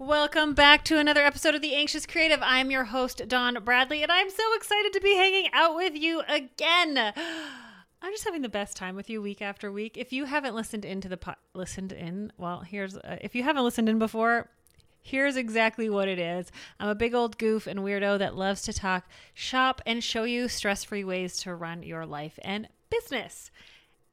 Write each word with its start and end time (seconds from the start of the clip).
Welcome 0.00 0.54
back 0.54 0.82
to 0.84 0.96
another 0.96 1.20
episode 1.20 1.54
of 1.54 1.60
The 1.60 1.74
Anxious 1.74 2.06
Creative. 2.06 2.38
I'm 2.40 2.70
your 2.70 2.84
host, 2.84 3.28
Dawn 3.28 3.58
Bradley, 3.62 4.02
and 4.02 4.10
I'm 4.10 4.30
so 4.30 4.54
excited 4.54 4.94
to 4.94 5.00
be 5.02 5.14
hanging 5.14 5.50
out 5.52 5.76
with 5.76 5.94
you 5.94 6.22
again. 6.26 6.96
I'm 8.02 8.10
just 8.10 8.24
having 8.24 8.40
the 8.40 8.48
best 8.48 8.78
time 8.78 8.96
with 8.96 9.10
you 9.10 9.20
week 9.20 9.42
after 9.42 9.70
week. 9.70 9.98
If 9.98 10.10
you 10.10 10.24
haven't 10.24 10.54
listened 10.54 10.86
into 10.86 11.10
the 11.10 11.18
po- 11.18 11.34
listened 11.52 11.92
in, 11.92 12.32
well, 12.38 12.60
here's 12.60 12.96
uh, 12.96 13.18
if 13.20 13.34
you 13.34 13.42
haven't 13.42 13.62
listened 13.62 13.90
in 13.90 13.98
before, 13.98 14.48
here's 15.02 15.36
exactly 15.36 15.90
what 15.90 16.08
it 16.08 16.18
is. 16.18 16.50
I'm 16.80 16.88
a 16.88 16.94
big 16.94 17.14
old 17.14 17.36
goof 17.36 17.66
and 17.66 17.80
weirdo 17.80 18.20
that 18.20 18.34
loves 18.34 18.62
to 18.62 18.72
talk 18.72 19.06
shop 19.34 19.82
and 19.84 20.02
show 20.02 20.24
you 20.24 20.48
stress-free 20.48 21.04
ways 21.04 21.36
to 21.42 21.54
run 21.54 21.82
your 21.82 22.06
life 22.06 22.38
and 22.40 22.68
business. 22.88 23.50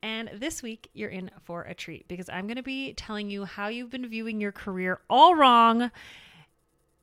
And 0.03 0.29
this 0.33 0.61
week, 0.61 0.89
you're 0.93 1.09
in 1.09 1.31
for 1.43 1.63
a 1.63 1.73
treat 1.73 2.07
because 2.07 2.29
I'm 2.29 2.45
going 2.45 2.57
to 2.57 2.63
be 2.63 2.93
telling 2.93 3.29
you 3.29 3.45
how 3.45 3.67
you've 3.67 3.89
been 3.89 4.07
viewing 4.07 4.39
your 4.39 4.51
career 4.51 4.99
all 5.09 5.35
wrong 5.35 5.91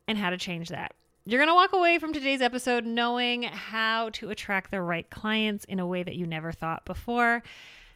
and 0.07 0.19
how 0.19 0.31
to 0.31 0.37
change 0.37 0.69
that. 0.69 0.95
You're 1.27 1.41
going 1.41 1.49
to 1.49 1.55
walk 1.55 1.73
away 1.73 1.99
from 1.99 2.13
today's 2.13 2.43
episode 2.43 2.85
knowing 2.85 3.45
how 3.45 4.11
to 4.11 4.31
attract 4.31 4.71
the 4.71 4.83
right 4.83 5.09
clients 5.09 5.65
in 5.65 5.81
a 5.81 5.87
way 5.87 6.03
that 6.03 6.17
you 6.17 6.27
never 6.27 6.53
thought 6.53 6.85
before. 6.85 7.43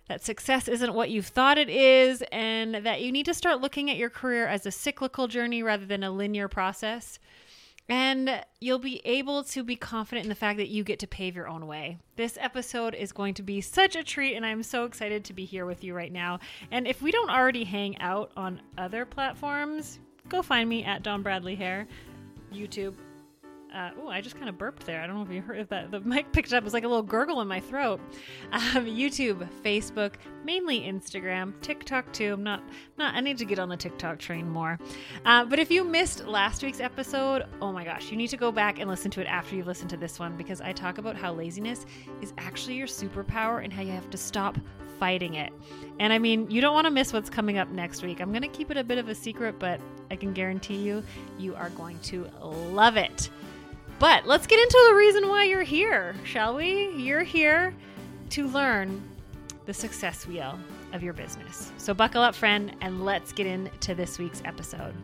That 0.09 0.25
success 0.25 0.66
isn't 0.66 0.95
what 0.95 1.11
you've 1.11 1.27
thought 1.27 1.59
it 1.59 1.69
is, 1.69 2.25
and 2.33 2.77
that 2.77 3.03
you 3.03 3.12
need 3.12 3.27
to 3.27 3.34
start 3.34 3.61
looking 3.61 3.91
at 3.91 3.98
your 3.98 4.09
career 4.09 4.47
as 4.47 4.65
a 4.65 4.70
cyclical 4.70 5.28
journey 5.28 5.62
rather 5.62 5.84
than 5.84 6.03
a 6.03 6.11
linear 6.11 6.48
process. 6.48 7.19
And 7.88 8.45
you'll 8.60 8.78
be 8.78 9.01
able 9.06 9.45
to 9.45 9.65
be 9.65 9.74
confident 9.74 10.27
in 10.27 10.28
the 10.28 10.34
fact 10.34 10.59
that 10.59 10.69
you 10.69 10.84
get 10.84 10.98
to 10.98 11.06
pave 11.06 11.34
your 11.34 11.48
own 11.48 11.66
way. 11.66 11.98
This 12.16 12.37
episode 12.38 12.95
is 12.95 13.12
going 13.12 13.33
to 13.34 13.42
be 13.42 13.62
such 13.62 13.97
a 13.97 14.05
treat, 14.05 14.34
and 14.34 14.45
I'm 14.45 14.62
so 14.62 14.84
excited 14.84 15.24
to 15.24 15.33
be 15.33 15.47
here 15.47 15.64
with 15.64 15.83
you 15.83 15.95
right 15.95 16.12
now. 16.12 16.41
And 16.70 16.87
if 16.87 17.01
we 17.01 17.11
don't 17.11 17.30
already 17.30 17.64
hang 17.64 17.98
out 17.98 18.30
on 18.37 18.61
other 18.77 19.06
platforms, 19.06 20.01
go 20.28 20.42
find 20.42 20.69
me 20.69 20.84
at 20.84 21.02
Dawn 21.02 21.23
Bradley 21.23 21.55
Hair, 21.55 21.88
YouTube, 22.52 22.95
uh, 23.74 23.90
oh, 24.00 24.08
I 24.08 24.20
just 24.20 24.36
kind 24.36 24.48
of 24.48 24.56
burped 24.56 24.86
there. 24.86 25.00
I 25.02 25.06
don't 25.06 25.16
know 25.16 25.22
if 25.22 25.30
you 25.30 25.42
heard 25.42 25.69
that. 25.69 25.91
The 25.91 26.00
mic 26.00 26.33
picked 26.33 26.52
up. 26.52 26.62
It 26.62 26.64
was 26.64 26.72
like 26.72 26.84
a 26.84 26.88
little 26.88 27.02
gurgle 27.02 27.41
in 27.41 27.48
my 27.48 27.61
throat. 27.61 28.00
Um, 28.50 28.86
YouTube, 28.86 29.47
Facebook, 29.62 30.14
mainly 30.44 30.80
Instagram, 30.80 31.52
TikTok 31.60 32.10
too. 32.12 32.33
I'm 32.33 32.42
not, 32.42 32.62
not. 32.97 33.14
I 33.14 33.20
need 33.20 33.38
to 33.38 33.44
get 33.44 33.58
on 33.58 33.69
the 33.69 33.77
TikTok 33.77 34.19
train 34.19 34.48
more. 34.48 34.78
Uh, 35.25 35.44
but 35.44 35.58
if 35.58 35.70
you 35.70 35.84
missed 35.84 36.27
last 36.27 36.62
week's 36.62 36.80
episode, 36.80 37.44
oh 37.60 37.72
my 37.72 37.84
gosh, 37.84 38.10
you 38.10 38.16
need 38.16 38.28
to 38.28 38.36
go 38.36 38.50
back 38.50 38.78
and 38.78 38.88
listen 38.88 39.10
to 39.12 39.20
it 39.20 39.27
after 39.27 39.55
you've 39.55 39.66
listened 39.66 39.91
to 39.91 39.97
this 39.97 40.19
one 40.19 40.36
because 40.36 40.60
I 40.60 40.72
talk 40.72 40.98
about 40.98 41.14
how 41.14 41.32
laziness 41.32 41.84
is 42.22 42.32
actually 42.38 42.75
your 42.75 42.86
superpower 42.86 43.62
and 43.62 43.72
how 43.72 43.82
you 43.82 43.92
have 43.92 44.10
to 44.10 44.19
stop 44.19 44.56
fighting 44.98 45.34
it. 45.34 45.53
And 46.00 46.12
I 46.12 46.19
mean, 46.19 46.50
you 46.50 46.60
don't 46.60 46.75
want 46.75 46.86
to 46.86 46.91
miss 46.91 47.12
what's 47.12 47.30
coming 47.30 47.58
up 47.58 47.69
next 47.70 48.03
week. 48.03 48.20
I'm 48.20 48.30
going 48.30 48.42
to 48.42 48.48
keep 48.48 48.70
it 48.70 48.77
a 48.77 48.84
bit 48.84 48.98
of 48.98 49.08
a 49.08 49.14
secret, 49.14 49.58
but 49.58 49.80
I 50.10 50.16
can 50.16 50.32
guarantee 50.32 50.77
you, 50.77 51.03
you 51.38 51.55
are 51.55 51.70
going 51.70 51.98
to 52.00 52.28
love 52.42 52.97
it. 52.97 53.30
But 53.98 54.27
let's 54.27 54.46
get 54.46 54.60
into 54.60 54.86
the 54.91 54.94
reason 54.94 55.28
why 55.28 55.44
you're 55.44 55.62
here, 55.62 56.14
shall 56.22 56.54
we? 56.54 56.91
You're 56.91 57.24
here 57.24 57.74
to 58.30 58.46
learn 58.46 59.02
the 59.66 59.74
success 59.74 60.27
wheel 60.27 60.58
of 60.92 61.02
your 61.02 61.12
business. 61.12 61.72
So 61.78 61.94
buckle 61.94 62.22
up, 62.22 62.34
friend, 62.34 62.74
and 62.80 63.04
let's 63.04 63.32
get 63.32 63.46
into 63.46 63.94
this 63.94 64.19
week's 64.19 64.41
episode. 64.44 64.94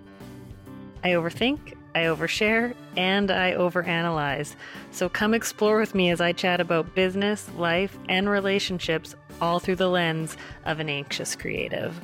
I 1.03 1.09
overthink, 1.09 1.75
I 1.95 2.05
overshare, 2.05 2.75
and 2.97 3.31
I 3.31 3.53
overanalyze. 3.53 4.55
So 4.91 5.09
come 5.09 5.35
explore 5.35 5.79
with 5.79 5.95
me 5.95 6.11
as 6.11 6.21
I 6.21 6.33
chat 6.33 6.61
about 6.61 6.95
business, 6.95 7.51
life, 7.57 7.99
and 8.09 8.29
relationships 8.31 9.17
all 9.41 9.59
through 9.59 9.77
the 9.77 9.89
lens 9.89 10.37
of 10.65 10.81
an 10.81 10.89
anxious 10.89 11.35
creative. 11.37 12.01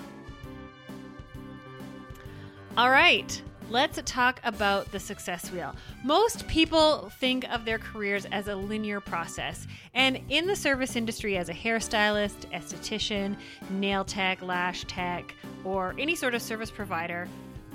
All 2.76 2.90
right, 2.90 3.40
let's 3.70 4.00
talk 4.04 4.40
about 4.42 4.90
the 4.90 4.98
success 4.98 5.50
wheel. 5.52 5.74
Most 6.02 6.46
people 6.48 7.08
think 7.20 7.48
of 7.52 7.64
their 7.64 7.78
careers 7.78 8.26
as 8.32 8.48
a 8.48 8.56
linear 8.56 9.00
process. 9.00 9.68
And 9.94 10.18
in 10.28 10.48
the 10.48 10.56
service 10.56 10.96
industry, 10.96 11.36
as 11.36 11.48
a 11.48 11.54
hairstylist, 11.54 12.50
esthetician, 12.52 13.36
nail 13.70 14.04
tech, 14.04 14.42
lash 14.42 14.84
tech, 14.86 15.34
or 15.64 15.94
any 15.98 16.16
sort 16.16 16.34
of 16.34 16.42
service 16.42 16.70
provider, 16.70 17.28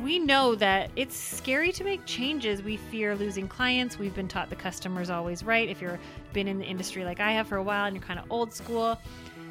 we 0.03 0.19
know 0.19 0.55
that 0.55 0.91
it's 0.97 1.15
scary 1.15 1.71
to 1.71 1.85
make 1.85 2.05
changes. 2.05 2.61
We 2.61 2.75
fear 2.75 3.15
losing 3.15 3.47
clients. 3.47 3.97
We've 3.97 4.13
been 4.13 4.27
taught 4.27 4.49
the 4.49 4.57
customer's 4.57 5.09
always 5.09 5.45
right. 5.45 5.69
If 5.69 5.81
you've 5.81 5.97
been 6.33 6.49
in 6.49 6.59
the 6.59 6.65
industry 6.65 7.05
like 7.05 7.21
I 7.21 7.31
have 7.31 7.47
for 7.47 7.55
a 7.55 7.63
while 7.63 7.85
and 7.85 7.95
you're 7.95 8.03
kind 8.03 8.19
of 8.19 8.25
old 8.29 8.53
school, 8.53 8.99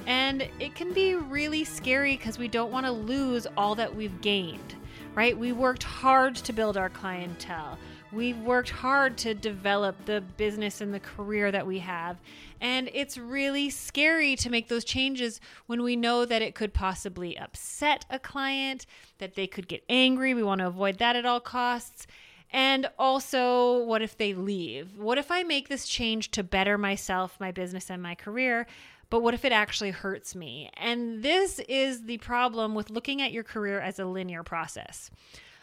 and 0.07 0.47
it 0.61 0.75
can 0.75 0.93
be 0.93 1.15
really 1.15 1.65
scary 1.65 2.19
because 2.19 2.39
we 2.39 2.49
don't 2.49 2.71
want 2.71 2.85
to 2.85 2.93
lose 2.93 3.47
all 3.57 3.75
that 3.77 3.97
we've 3.97 4.21
gained 4.21 4.75
right? 5.15 5.37
We 5.37 5.53
worked 5.53 5.83
hard 5.83 6.35
to 6.37 6.53
build 6.53 6.77
our 6.77 6.89
clientele. 6.89 7.79
We've 8.13 8.39
worked 8.39 8.71
hard 8.71 9.17
to 9.19 9.35
develop 9.35 9.97
the 10.05 10.21
business 10.37 10.81
and 10.81 10.95
the 10.95 11.01
career 11.01 11.51
that 11.51 11.67
we 11.67 11.81
have. 11.81 12.17
And 12.61 12.89
it's 12.95 13.19
really 13.19 13.71
scary 13.71 14.37
to 14.37 14.51
make 14.51 14.69
those 14.69 14.85
changes 14.85 15.41
when 15.67 15.83
we 15.83 15.97
know 15.97 16.25
that 16.25 16.41
it 16.41 16.55
could 16.55 16.73
possibly 16.73 17.37
upset 17.37 18.05
a 18.11 18.21
client, 18.21 18.87
that 19.19 19.35
they 19.35 19.49
could 19.49 19.67
get 19.67 19.85
angry. 19.89 20.33
We 20.33 20.45
want 20.45 20.61
to 20.61 20.69
avoid 20.69 20.99
that 20.99 21.17
at 21.17 21.27
all 21.27 21.41
costs. 21.41 22.07
And 22.53 22.89
also, 23.01 23.83
what 23.83 24.01
if 24.01 24.17
they 24.17 24.33
leave? 24.33 24.97
What 24.97 25.19
if 25.19 25.33
I 25.33 25.43
make 25.43 25.69
this 25.69 25.89
change 25.89 26.31
to 26.33 26.45
better 26.45 26.79
myself, 26.79 27.37
my 27.41 27.51
business, 27.51 27.91
and 27.91 28.01
my 28.01 28.15
career? 28.15 28.69
But 29.15 29.23
what 29.23 29.33
if 29.33 29.45
it 29.45 29.53
actually 29.53 29.93
hurts 29.93 30.35
me? 30.35 30.69
And 30.77 31.23
this 31.23 31.61
is 31.69 32.03
the 32.03 32.19
problem 32.19 32.75
with 32.75 32.91
looking 32.91 33.23
at 33.23 33.31
your 33.31 33.45
career 33.45 33.79
as 33.79 34.01
a 34.01 34.05
linear 34.05 34.43
process. 34.43 35.09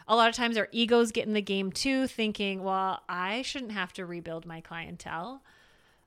A 0.08 0.16
lot 0.16 0.30
of 0.30 0.34
times 0.34 0.56
our 0.56 0.68
egos 0.72 1.12
get 1.12 1.26
in 1.26 1.34
the 1.34 1.42
game 1.42 1.70
too, 1.70 2.06
thinking, 2.06 2.62
well, 2.62 3.00
I 3.10 3.42
shouldn't 3.42 3.72
have 3.72 3.92
to 3.92 4.06
rebuild 4.06 4.46
my 4.46 4.62
clientele. 4.62 5.42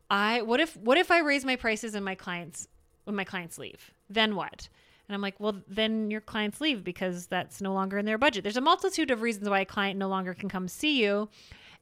I 0.09 0.41
what 0.41 0.59
if 0.59 0.75
what 0.75 0.97
if 0.97 1.11
I 1.11 1.19
raise 1.19 1.45
my 1.45 1.55
prices 1.55 1.93
and 1.93 2.03
my 2.03 2.15
clients 2.15 2.67
when 3.03 3.15
my 3.15 3.23
clients 3.23 3.59
leave? 3.59 3.91
Then 4.09 4.35
what? 4.35 4.67
And 5.07 5.13
I'm 5.13 5.21
like, 5.21 5.39
well, 5.39 5.61
then 5.67 6.09
your 6.09 6.21
clients 6.21 6.59
leave 6.59 6.83
because 6.83 7.27
that's 7.27 7.61
no 7.61 7.75
longer 7.75 7.99
in 7.99 8.07
their 8.07 8.17
budget. 8.17 8.41
There's 8.41 8.57
a 8.57 8.61
multitude 8.61 9.11
of 9.11 9.21
reasons 9.21 9.47
why 9.47 9.59
a 9.59 9.65
client 9.65 9.99
no 9.99 10.07
longer 10.07 10.33
can 10.33 10.49
come 10.49 10.67
see 10.67 10.99
you. 10.99 11.29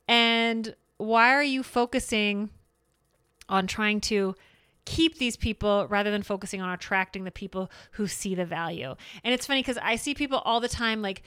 And 0.09 0.75
why 0.97 1.33
are 1.33 1.41
you 1.41 1.63
focusing 1.63 2.49
on 3.47 3.65
trying 3.65 4.01
to 4.01 4.35
keep 4.85 5.17
these 5.17 5.37
people 5.37 5.87
rather 5.89 6.11
than 6.11 6.23
focusing 6.23 6.61
on 6.61 6.69
attracting 6.69 7.23
the 7.23 7.31
people 7.31 7.71
who 7.91 8.07
see 8.07 8.35
the 8.35 8.45
value. 8.45 8.95
And 9.23 9.33
it's 9.33 9.45
funny 9.45 9.61
because 9.61 9.77
I 9.81 9.95
see 9.95 10.13
people 10.13 10.39
all 10.39 10.59
the 10.59 10.67
time 10.67 11.01
like 11.01 11.23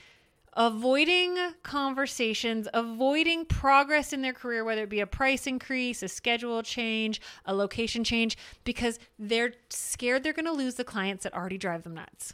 avoiding 0.55 1.37
conversations, 1.61 2.67
avoiding 2.73 3.45
progress 3.45 4.11
in 4.11 4.23
their 4.23 4.33
career, 4.33 4.63
whether 4.63 4.83
it 4.83 4.89
be 4.89 4.99
a 4.99 5.07
price 5.07 5.45
increase, 5.45 6.01
a 6.01 6.07
schedule 6.07 6.63
change, 6.63 7.21
a 7.45 7.53
location 7.53 8.03
change, 8.03 8.37
because 8.63 8.99
they're 9.19 9.53
scared 9.69 10.23
they're 10.23 10.33
going 10.33 10.45
to 10.45 10.51
lose 10.51 10.75
the 10.75 10.83
clients 10.83 11.23
that 11.23 11.33
already 11.33 11.59
drive 11.59 11.83
them 11.83 11.93
nuts. 11.93 12.33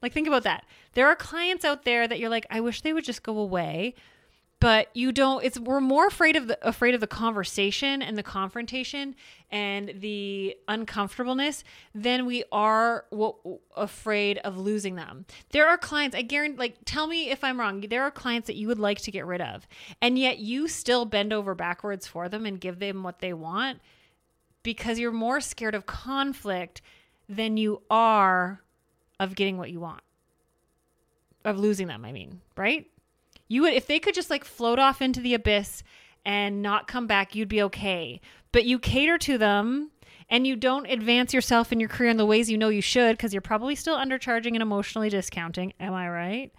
Like, 0.00 0.12
think 0.12 0.26
about 0.26 0.42
that. 0.44 0.64
There 0.94 1.06
are 1.06 1.14
clients 1.14 1.64
out 1.64 1.84
there 1.84 2.08
that 2.08 2.18
you're 2.18 2.30
like, 2.30 2.46
I 2.50 2.60
wish 2.60 2.80
they 2.80 2.92
would 2.92 3.04
just 3.04 3.22
go 3.22 3.38
away 3.38 3.94
but 4.62 4.88
you 4.94 5.10
don't 5.10 5.44
it's 5.44 5.58
we're 5.58 5.80
more 5.80 6.06
afraid 6.06 6.36
of 6.36 6.46
the 6.46 6.56
afraid 6.66 6.94
of 6.94 7.00
the 7.00 7.06
conversation 7.06 8.00
and 8.00 8.16
the 8.16 8.22
confrontation 8.22 9.16
and 9.50 9.92
the 9.98 10.56
uncomfortableness 10.68 11.64
than 11.96 12.24
we 12.24 12.44
are 12.52 13.04
afraid 13.76 14.38
of 14.38 14.56
losing 14.56 14.94
them. 14.94 15.26
There 15.50 15.66
are 15.66 15.76
clients 15.76 16.16
i 16.16 16.22
guarantee 16.22 16.58
like 16.58 16.76
tell 16.84 17.08
me 17.08 17.30
if 17.30 17.42
i'm 17.42 17.58
wrong 17.58 17.80
there 17.80 18.04
are 18.04 18.10
clients 18.12 18.46
that 18.46 18.54
you 18.54 18.68
would 18.68 18.78
like 18.78 19.00
to 19.00 19.10
get 19.10 19.26
rid 19.26 19.40
of 19.40 19.66
and 20.00 20.16
yet 20.16 20.38
you 20.38 20.68
still 20.68 21.04
bend 21.06 21.32
over 21.32 21.56
backwards 21.56 22.06
for 22.06 22.28
them 22.28 22.46
and 22.46 22.60
give 22.60 22.78
them 22.78 23.02
what 23.02 23.18
they 23.18 23.32
want 23.32 23.80
because 24.62 24.96
you're 24.96 25.10
more 25.10 25.40
scared 25.40 25.74
of 25.74 25.86
conflict 25.86 26.80
than 27.28 27.56
you 27.56 27.82
are 27.90 28.62
of 29.18 29.34
getting 29.34 29.58
what 29.58 29.70
you 29.70 29.80
want. 29.80 30.02
Of 31.44 31.58
losing 31.58 31.88
them 31.88 32.04
i 32.04 32.12
mean 32.12 32.40
right 32.56 32.86
you 33.52 33.62
would 33.62 33.74
if 33.74 33.86
they 33.86 33.98
could 33.98 34.14
just 34.14 34.30
like 34.30 34.44
float 34.44 34.78
off 34.78 35.02
into 35.02 35.20
the 35.20 35.34
abyss 35.34 35.82
and 36.24 36.62
not 36.62 36.88
come 36.88 37.06
back, 37.06 37.34
you'd 37.34 37.48
be 37.48 37.62
okay. 37.62 38.20
But 38.50 38.64
you 38.64 38.78
cater 38.78 39.18
to 39.18 39.36
them 39.36 39.90
and 40.30 40.46
you 40.46 40.56
don't 40.56 40.86
advance 40.86 41.34
yourself 41.34 41.70
in 41.70 41.78
your 41.78 41.90
career 41.90 42.08
in 42.08 42.16
the 42.16 42.24
ways 42.24 42.50
you 42.50 42.56
know 42.56 42.70
you 42.70 42.80
should 42.80 43.16
because 43.16 43.34
you're 43.34 43.42
probably 43.42 43.74
still 43.74 43.96
undercharging 43.96 44.54
and 44.54 44.62
emotionally 44.62 45.10
discounting. 45.10 45.74
Am 45.78 45.92
I 45.92 46.08
right? 46.08 46.52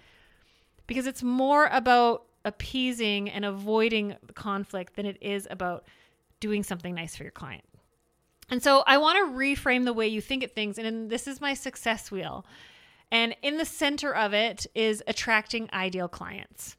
Because 0.85 1.07
it's 1.07 1.23
more 1.23 1.67
about 1.71 2.25
appeasing 2.45 3.27
and 3.27 3.43
avoiding 3.43 4.15
conflict 4.35 4.95
than 4.95 5.07
it 5.07 5.17
is 5.19 5.47
about 5.49 5.85
doing 6.39 6.61
something 6.61 6.93
nice 6.93 7.15
for 7.15 7.23
your 7.23 7.31
client. 7.31 7.63
And 8.51 8.61
so 8.61 8.83
I 8.85 8.97
want 8.97 9.17
to 9.17 9.35
reframe 9.35 9.85
the 9.85 9.93
way 9.93 10.07
you 10.07 10.21
think 10.21 10.43
at 10.43 10.53
things. 10.53 10.77
And 10.77 11.09
this 11.09 11.25
is 11.25 11.41
my 11.41 11.55
success 11.55 12.11
wheel. 12.11 12.45
And 13.11 13.35
in 13.41 13.57
the 13.57 13.65
center 13.65 14.13
of 14.13 14.33
it 14.33 14.67
is 14.75 15.01
attracting 15.07 15.69
ideal 15.73 16.07
clients. 16.07 16.75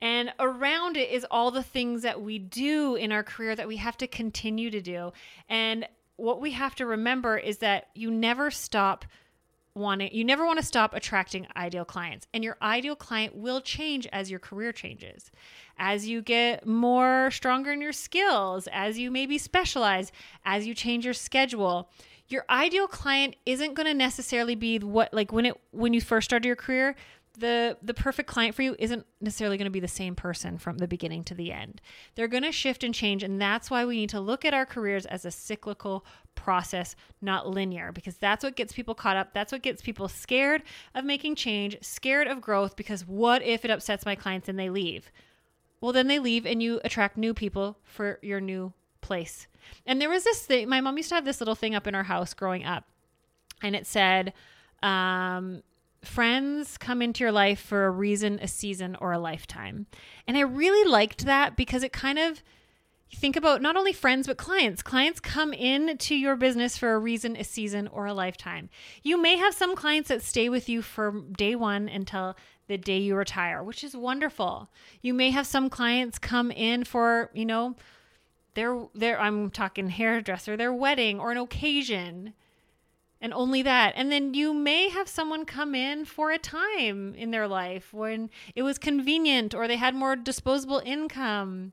And 0.00 0.32
around 0.38 0.96
it 0.96 1.10
is 1.10 1.26
all 1.30 1.50
the 1.50 1.62
things 1.62 2.02
that 2.02 2.20
we 2.20 2.38
do 2.38 2.94
in 2.94 3.10
our 3.12 3.22
career 3.22 3.56
that 3.56 3.66
we 3.66 3.76
have 3.76 3.96
to 3.98 4.06
continue 4.06 4.70
to 4.70 4.80
do. 4.80 5.12
And 5.48 5.88
what 6.16 6.40
we 6.40 6.52
have 6.52 6.74
to 6.76 6.86
remember 6.86 7.36
is 7.36 7.58
that 7.58 7.88
you 7.94 8.10
never 8.10 8.50
stop 8.50 9.04
wanting 9.74 10.10
you 10.12 10.24
never 10.24 10.44
want 10.44 10.58
to 10.58 10.64
stop 10.64 10.92
attracting 10.92 11.46
ideal 11.56 11.84
clients 11.84 12.26
and 12.34 12.42
your 12.42 12.56
ideal 12.60 12.96
client 12.96 13.36
will 13.36 13.60
change 13.60 14.08
as 14.08 14.28
your 14.30 14.40
career 14.40 14.72
changes 14.72 15.30
as 15.78 16.08
you 16.08 16.20
get 16.20 16.66
more 16.66 17.30
stronger 17.30 17.72
in 17.72 17.80
your 17.80 17.92
skills 17.92 18.68
as 18.72 18.98
you 18.98 19.10
maybe 19.10 19.38
specialize 19.38 20.10
as 20.44 20.66
you 20.66 20.74
change 20.74 21.04
your 21.04 21.14
schedule 21.14 21.88
your 22.28 22.44
ideal 22.50 22.86
client 22.86 23.36
isn't 23.46 23.74
going 23.74 23.86
to 23.86 23.94
necessarily 23.94 24.54
be 24.54 24.78
what 24.78 25.12
like 25.14 25.32
when 25.32 25.46
it 25.46 25.56
when 25.70 25.92
you 25.94 26.00
first 26.00 26.24
started 26.24 26.46
your 26.46 26.56
career 26.56 26.96
the 27.38 27.76
the 27.82 27.94
perfect 27.94 28.28
client 28.28 28.54
for 28.54 28.62
you 28.62 28.74
isn't 28.78 29.06
necessarily 29.20 29.56
going 29.56 29.66
to 29.66 29.70
be 29.70 29.80
the 29.80 29.88
same 29.88 30.14
person 30.14 30.58
from 30.58 30.78
the 30.78 30.88
beginning 30.88 31.24
to 31.24 31.34
the 31.34 31.52
end. 31.52 31.80
They're 32.14 32.28
going 32.28 32.42
to 32.42 32.52
shift 32.52 32.84
and 32.84 32.94
change 32.94 33.22
and 33.22 33.40
that's 33.40 33.70
why 33.70 33.84
we 33.84 33.96
need 33.96 34.10
to 34.10 34.20
look 34.20 34.44
at 34.44 34.54
our 34.54 34.66
careers 34.66 35.06
as 35.06 35.24
a 35.24 35.30
cyclical 35.30 36.04
process, 36.34 36.96
not 37.20 37.48
linear 37.48 37.92
because 37.92 38.16
that's 38.16 38.44
what 38.44 38.56
gets 38.56 38.72
people 38.72 38.94
caught 38.94 39.16
up. 39.16 39.32
That's 39.32 39.52
what 39.52 39.62
gets 39.62 39.82
people 39.82 40.08
scared 40.08 40.62
of 40.94 41.04
making 41.04 41.34
change, 41.36 41.76
scared 41.82 42.28
of 42.28 42.40
growth 42.40 42.76
because 42.76 43.06
what 43.06 43.42
if 43.42 43.64
it 43.64 43.70
upsets 43.70 44.04
my 44.06 44.14
clients 44.14 44.48
and 44.48 44.58
they 44.58 44.70
leave? 44.70 45.10
Well, 45.80 45.92
then 45.92 46.08
they 46.08 46.18
leave 46.18 46.46
and 46.46 46.62
you 46.62 46.80
attract 46.84 47.16
new 47.16 47.34
people 47.34 47.78
for 47.84 48.18
your 48.22 48.40
new 48.40 48.72
place. 49.00 49.46
And 49.86 50.00
there 50.00 50.10
was 50.10 50.24
this 50.24 50.44
thing, 50.44 50.68
my 50.68 50.80
mom 50.80 50.96
used 50.96 51.08
to 51.10 51.14
have 51.14 51.24
this 51.24 51.40
little 51.40 51.54
thing 51.54 51.74
up 51.74 51.86
in 51.86 51.94
our 51.94 52.04
house 52.04 52.34
growing 52.34 52.64
up 52.64 52.84
and 53.62 53.74
it 53.74 53.86
said 53.86 54.32
um 54.82 55.62
friends 56.02 56.78
come 56.78 57.02
into 57.02 57.24
your 57.24 57.32
life 57.32 57.60
for 57.60 57.86
a 57.86 57.90
reason, 57.90 58.38
a 58.40 58.48
season, 58.48 58.96
or 59.00 59.12
a 59.12 59.18
lifetime. 59.18 59.86
And 60.26 60.36
I 60.36 60.40
really 60.40 60.88
liked 60.88 61.24
that 61.24 61.56
because 61.56 61.82
it 61.82 61.92
kind 61.92 62.18
of 62.18 62.42
think 63.14 63.36
about 63.36 63.62
not 63.62 63.76
only 63.76 63.92
friends 63.92 64.26
but 64.26 64.36
clients. 64.36 64.82
Clients 64.82 65.20
come 65.20 65.52
in 65.52 65.96
to 65.98 66.14
your 66.14 66.36
business 66.36 66.76
for 66.76 66.94
a 66.94 66.98
reason, 66.98 67.36
a 67.36 67.44
season, 67.44 67.88
or 67.88 68.06
a 68.06 68.14
lifetime. 68.14 68.68
You 69.02 69.20
may 69.20 69.36
have 69.36 69.54
some 69.54 69.74
clients 69.74 70.08
that 70.08 70.22
stay 70.22 70.48
with 70.48 70.68
you 70.68 70.82
for 70.82 71.22
day 71.32 71.54
one 71.54 71.88
until 71.88 72.36
the 72.68 72.78
day 72.78 72.98
you 72.98 73.16
retire, 73.16 73.62
which 73.62 73.82
is 73.82 73.96
wonderful. 73.96 74.70
You 75.00 75.14
may 75.14 75.30
have 75.30 75.46
some 75.46 75.70
clients 75.70 76.18
come 76.18 76.50
in 76.50 76.84
for, 76.84 77.30
you 77.32 77.46
know, 77.46 77.76
their 78.54 78.86
their 78.94 79.20
I'm 79.20 79.50
talking 79.50 79.88
hairdresser, 79.88 80.56
their 80.56 80.72
wedding 80.72 81.18
or 81.18 81.30
an 81.30 81.38
occasion 81.38 82.34
and 83.20 83.34
only 83.34 83.62
that. 83.62 83.94
And 83.96 84.10
then 84.12 84.34
you 84.34 84.54
may 84.54 84.88
have 84.88 85.08
someone 85.08 85.44
come 85.44 85.74
in 85.74 86.04
for 86.04 86.30
a 86.30 86.38
time 86.38 87.14
in 87.14 87.30
their 87.30 87.48
life 87.48 87.92
when 87.92 88.30
it 88.54 88.62
was 88.62 88.78
convenient 88.78 89.54
or 89.54 89.66
they 89.66 89.76
had 89.76 89.94
more 89.94 90.16
disposable 90.16 90.82
income. 90.84 91.72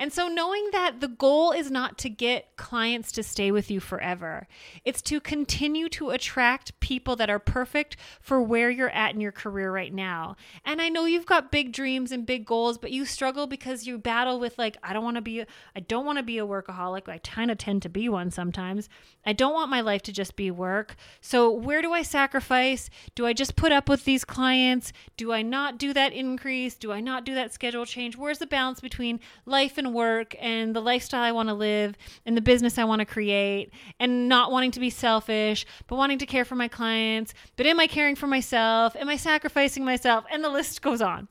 And 0.00 0.12
so, 0.12 0.26
knowing 0.26 0.70
that 0.72 1.00
the 1.00 1.08
goal 1.08 1.52
is 1.52 1.70
not 1.70 1.98
to 1.98 2.10
get 2.10 2.56
clients 2.56 3.12
to 3.12 3.22
stay 3.22 3.52
with 3.52 3.70
you 3.70 3.78
forever, 3.78 4.48
it's 4.84 5.00
to 5.02 5.20
continue 5.20 5.88
to 5.90 6.10
attract 6.10 6.78
people 6.80 7.14
that 7.16 7.30
are 7.30 7.38
perfect 7.38 7.96
for 8.20 8.42
where 8.42 8.70
you're 8.70 8.90
at 8.90 9.14
in 9.14 9.20
your 9.20 9.32
career 9.32 9.70
right 9.70 9.94
now. 9.94 10.34
And 10.64 10.82
I 10.82 10.88
know 10.88 11.04
you've 11.04 11.26
got 11.26 11.52
big 11.52 11.72
dreams 11.72 12.10
and 12.10 12.26
big 12.26 12.44
goals, 12.44 12.76
but 12.76 12.90
you 12.90 13.04
struggle 13.04 13.46
because 13.46 13.86
you 13.86 13.96
battle 13.96 14.40
with, 14.40 14.58
like, 14.58 14.76
I 14.82 14.92
don't 14.92 15.04
want 15.04 15.16
to 15.16 15.22
be, 15.22 15.44
I 15.76 15.80
don't 15.80 16.04
want 16.04 16.18
to 16.18 16.24
be 16.24 16.38
a 16.38 16.46
workaholic. 16.46 17.08
I 17.08 17.18
kind 17.18 17.52
of 17.52 17.58
tend 17.58 17.82
to 17.82 17.88
be 17.88 18.08
one 18.08 18.32
sometimes. 18.32 18.88
I 19.24 19.32
don't 19.32 19.54
want 19.54 19.70
my 19.70 19.80
life 19.80 20.02
to 20.02 20.12
just 20.12 20.34
be 20.34 20.50
work. 20.50 20.96
So, 21.20 21.50
where 21.50 21.82
do 21.82 21.92
I 21.92 22.02
sacrifice? 22.02 22.90
Do 23.14 23.26
I 23.26 23.32
just 23.32 23.54
put 23.54 23.70
up 23.70 23.88
with 23.88 24.04
these 24.04 24.24
clients? 24.24 24.92
Do 25.16 25.32
I 25.32 25.42
not 25.42 25.78
do 25.78 25.92
that 25.92 26.12
increase? 26.12 26.74
Do 26.74 26.90
I 26.90 27.00
not 27.00 27.24
do 27.24 27.34
that 27.34 27.54
schedule 27.54 27.86
change? 27.86 28.16
Where's 28.16 28.38
the 28.38 28.46
balance 28.46 28.80
between 28.80 29.20
life 29.46 29.78
and 29.78 29.83
work 29.92 30.34
and 30.40 30.74
the 30.74 30.80
lifestyle 30.80 31.22
I 31.22 31.32
want 31.32 31.48
to 31.48 31.54
live 31.54 31.96
and 32.24 32.36
the 32.36 32.40
business 32.40 32.78
I 32.78 32.84
want 32.84 33.00
to 33.00 33.04
create 33.04 33.72
and 34.00 34.28
not 34.28 34.50
wanting 34.50 34.70
to 34.72 34.80
be 34.80 34.90
selfish, 34.90 35.66
but 35.86 35.96
wanting 35.96 36.18
to 36.18 36.26
care 36.26 36.44
for 36.44 36.54
my 36.54 36.68
clients. 36.68 37.34
But 37.56 37.66
am 37.66 37.80
I 37.80 37.86
caring 37.86 38.16
for 38.16 38.26
myself? 38.26 38.96
Am 38.96 39.08
I 39.08 39.16
sacrificing 39.16 39.84
myself? 39.84 40.24
And 40.30 40.42
the 40.42 40.48
list 40.48 40.82
goes 40.82 41.02
on. 41.02 41.28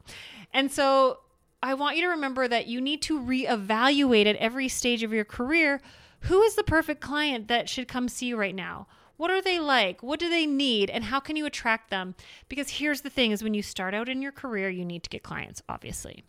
And 0.54 0.72
so 0.72 1.20
I 1.62 1.74
want 1.74 1.96
you 1.96 2.04
to 2.04 2.10
remember 2.10 2.48
that 2.48 2.68
you 2.68 2.82
need 2.82 3.02
to 3.04 3.20
reevaluate 3.20 4.26
at 4.26 4.36
every 4.36 4.68
stage 4.68 5.04
of 5.04 5.14
your 5.14 5.26
career 5.26 5.82
who 6.22 6.42
is 6.44 6.56
the 6.56 6.64
perfect 6.64 7.02
client 7.02 7.48
that 7.50 7.68
should 7.68 7.88
come 7.88 8.08
see 8.08 8.28
you 8.28 8.38
right 8.38 8.56
now? 8.56 8.88
What 9.18 9.30
are 9.30 9.42
they 9.42 9.60
like? 9.60 10.02
What 10.02 10.20
do 10.20 10.30
they 10.30 10.46
need? 10.46 10.90
And 10.90 11.06
how 11.06 11.20
can 11.20 11.36
you 11.36 11.46
attract 11.46 11.90
them? 11.90 12.16
Because 12.50 12.70
here's 12.70 13.02
the 13.02 13.10
thing 13.10 13.32
is 13.32 13.44
when 13.44 13.54
you 13.54 13.62
start 13.62 13.94
out 13.94 14.10
in 14.10 14.22
your 14.22 14.32
career, 14.32 14.70
you 14.70 14.86
need 14.86 15.04
to 15.04 15.10
get 15.10 15.24
clients, 15.24 15.62
obviously 15.68 16.24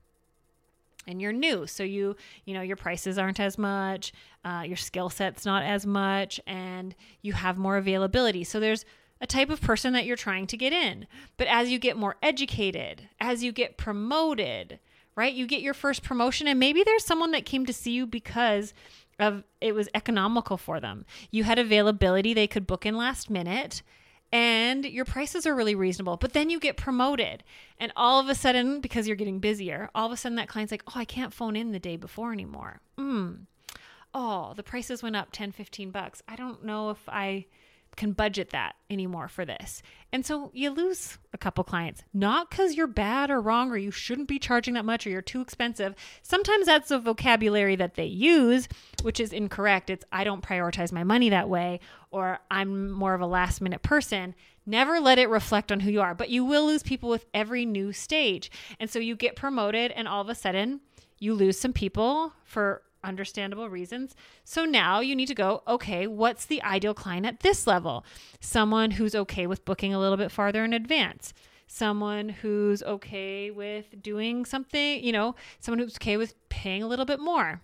and 1.06 1.21
you're 1.21 1.33
new. 1.33 1.67
So 1.67 1.83
you 1.83 2.17
you 2.45 2.55
know 2.55 2.62
your 2.62 2.77
prices 2.77 3.19
aren't 3.19 3.41
as 3.41 3.59
much 3.59 4.12
uh, 4.45 4.65
your 4.67 4.77
skill 4.77 5.09
set's 5.11 5.45
not 5.45 5.62
as 5.62 5.87
much 5.87 6.41
and 6.47 6.95
you 7.23 7.33
have 7.33 7.59
more 7.59 7.77
availability. 7.77 8.45
So 8.45 8.61
there's 8.61 8.85
a 9.21 9.27
type 9.27 9.51
of 9.51 9.61
person 9.61 9.93
that 9.95 10.05
you're 10.05 10.17
trying 10.17 10.47
to 10.49 10.56
get 10.56 10.73
in. 10.73 11.06
But 11.37 11.47
as 11.47 11.71
you 11.71 11.79
get 11.79 11.97
more 11.97 12.17
educated 12.23 13.09
as 13.21 13.43
you 13.43 13.53
get 13.53 13.77
promoted 13.77 14.79
right 15.17 15.33
you 15.33 15.47
get 15.47 15.62
your 15.62 15.75
first 15.75 16.03
promotion 16.03 16.49
and 16.49 16.59
maybe 16.59 16.83
there's 16.83 17.05
someone 17.05 17.31
that 17.31 17.47
came 17.47 17.65
to 17.67 17.73
see 17.73 17.93
you 17.93 18.06
because 18.06 18.75
of 19.19 19.45
it 19.61 19.75
was 19.75 19.89
economical 19.95 20.56
for 20.56 20.81
them. 20.81 21.05
You 21.31 21.45
had 21.45 21.59
availability 21.59 22.35
they 22.35 22.47
could 22.47 22.67
book 22.67 22.85
in 22.85 22.97
last 22.97 23.31
minute 23.31 23.83
and 24.35 24.85
your 24.85 25.05
prices 25.05 25.47
are 25.47 25.55
really 25.55 25.77
reasonable. 25.77 26.17
But 26.17 26.33
then 26.33 26.51
you 26.51 26.59
get 26.59 26.77
promoted, 26.77 27.45
and 27.79 27.93
all 27.95 28.19
of 28.19 28.29
a 28.29 28.35
sudden, 28.35 28.81
because 28.81 29.07
you're 29.07 29.17
getting 29.17 29.39
busier, 29.39 29.91
all 29.95 30.07
of 30.07 30.13
a 30.13 30.17
sudden 30.17 30.35
that 30.37 30.49
client's 30.49 30.73
like, 30.73 30.83
oh, 30.89 30.93
I 30.97 31.05
can't 31.05 31.33
phone 31.33 31.55
in 31.55 31.71
the 31.71 31.79
day 31.79 31.97
before 31.97 32.33
anymore. 32.33 32.81
Mm. 32.99 33.47
Oh, 34.13 34.53
the 34.57 34.65
prices 34.65 35.05
went 35.05 35.15
up 35.15 35.29
10, 35.31 35.53
15 35.53 35.93
bucks. 35.93 36.21
I 36.27 36.35
don't 36.35 36.65
know 36.65 36.91
if 36.91 37.09
I 37.09 37.47
can 37.96 38.12
budget 38.12 38.50
that 38.50 38.75
anymore 38.91 39.29
for 39.29 39.44
this. 39.44 39.82
And 40.12 40.25
so 40.25 40.50
you 40.55 40.70
lose 40.70 41.19
a 41.32 41.38
couple 41.38 41.64
clients, 41.64 42.02
not 42.12 42.50
because 42.50 42.75
you're 42.75 42.87
bad 42.87 43.31
or 43.31 43.41
wrong 43.41 43.70
or 43.70 43.76
you 43.76 43.91
shouldn't 43.91 44.29
be 44.29 44.38
charging 44.38 44.75
that 44.75 44.85
much 44.85 45.06
or 45.06 45.11
you're 45.11 45.23
too 45.23 45.41
expensive. 45.41 45.94
Sometimes 46.23 46.67
that's 46.67 46.88
the 46.88 46.99
vocabulary 46.99 47.76
that 47.76 47.94
they 47.94 48.06
use, 48.06 48.69
which 49.02 49.19
is 49.19 49.32
incorrect. 49.32 49.91
It's 49.91 50.05
I 50.12 50.25
don't 50.25 50.43
prioritize 50.43 50.93
my 50.93 51.05
money 51.05 51.31
that 51.31 51.49
way 51.49 51.81
or 52.11 52.38
I'm 52.50 52.91
more 52.91 53.14
of 53.14 53.20
a 53.20 53.26
last 53.26 53.61
minute 53.61 53.82
person. 53.82 54.35
Never 54.67 55.00
let 55.00 55.19
it 55.19 55.29
reflect 55.29 55.73
on 55.73 55.81
who 55.81 55.91
you 55.91 56.00
are, 56.00 56.14
but 56.14 56.31
you 56.31 56.44
will 56.44 56.67
lose 56.67 56.82
people 56.82 57.08
with 57.08 57.26
every 57.35 57.67
new 57.67 57.93
stage. 57.93 58.50
And 58.79 58.88
so 58.88 58.99
you 58.99 59.17
get 59.17 59.37
promoted 59.37 59.91
and 59.91 60.06
all 60.08 60.23
of 60.23 60.29
a 60.29 60.35
sudden 60.35 60.81
you 61.19 61.35
lose 61.35 61.58
some 61.58 61.73
people 61.73 62.32
for 62.44 62.82
understandable 63.05 63.69
reasons. 63.69 64.15
So 64.45 64.65
now 64.65 65.01
you 65.01 65.15
need 65.15 65.29
to 65.29 65.35
go, 65.35 65.62
okay, 65.69 66.06
what's 66.06 66.47
the 66.47 66.62
ideal 66.62 66.95
client 66.95 67.27
at 67.27 67.41
this 67.41 67.67
level? 67.67 68.05
Someone 68.41 68.93
who's 68.93 69.15
okay 69.15 69.47
with 69.47 69.65
booking 69.65 69.95
a 69.95 70.01
little 70.01 70.17
bit 70.17 70.33
farther 70.33 70.65
in 70.65 70.73
advance. 70.73 71.33
Someone 71.67 72.29
who's 72.29 72.83
okay 72.83 73.51
with 73.51 74.03
doing 74.03 74.45
something, 74.45 75.03
you 75.03 75.12
know, 75.12 75.35
someone 75.61 75.79
who's 75.79 75.96
okay 75.96 76.17
with 76.17 76.34
paying 76.49 76.82
a 76.82 76.89
little 76.89 77.06
bit 77.06 77.20
more. 77.20 77.61